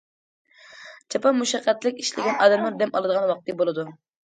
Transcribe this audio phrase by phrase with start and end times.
[1.15, 3.89] جاپا- مۇشەققەتلىك ئىشلىگەن ئادەمنىڭ دەم ئالىدىغان ۋاقتى بولىدۇ.